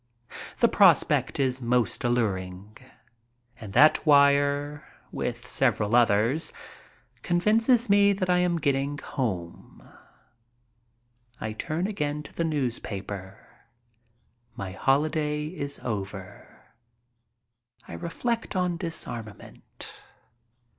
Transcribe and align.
The 0.61 0.67
prospect 0.67 1.39
is 1.39 1.61
most 1.61 2.03
alluring. 2.03 2.75
And 3.59 3.71
that 3.73 4.03
wire, 4.03 4.83
with 5.11 5.45
several 5.45 5.95
others, 5.95 6.51
convinces 7.21 7.87
me 7.87 8.11
that 8.13 8.27
I 8.27 8.39
am 8.39 8.57
getting 8.57 8.97
home. 8.97 9.87
I 11.39 11.53
turn 11.53 11.85
again 11.85 12.23
to 12.23 12.33
the 12.33 12.43
newspaper. 12.43 13.45
My 14.55 14.71
holiday 14.71 15.45
is 15.45 15.77
over. 15.83 16.71
I 17.87 17.93
reflect 17.93 18.55
on 18.55 18.77
disarmament. 18.77 19.93